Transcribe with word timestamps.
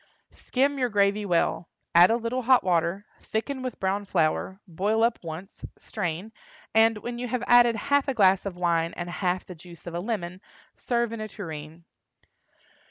Skim 0.31 0.79
your 0.79 0.89
gravy 0.89 1.27
well; 1.27 1.69
add 1.93 2.09
a 2.09 2.15
little 2.17 2.41
hot 2.41 2.63
water, 2.63 3.05
thicken 3.19 3.61
with 3.61 3.79
brown 3.79 4.03
flour, 4.03 4.59
boil 4.67 5.03
up 5.03 5.19
once, 5.23 5.63
strain, 5.77 6.31
and, 6.73 6.97
when 6.97 7.19
you 7.19 7.27
have 7.27 7.43
added 7.45 7.75
half 7.75 8.07
a 8.07 8.15
glass 8.15 8.43
of 8.43 8.55
wine 8.57 8.93
and 8.93 9.11
half 9.11 9.45
the 9.45 9.53
juice 9.53 9.85
of 9.85 9.93
a 9.93 9.99
lemon, 9.99 10.41
serve 10.73 11.13
in 11.13 11.21
a 11.21 11.27
tureen. 11.27 11.85